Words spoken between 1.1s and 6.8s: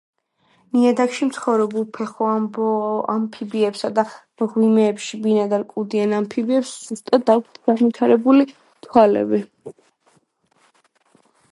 მცხოვრებ უფეხო ამფიბიებსა და მღვიმეებში ბინადარ კუდიან ამფიბიებს